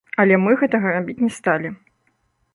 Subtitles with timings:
[0.21, 1.75] Але мы гэтага рабіць не сталі.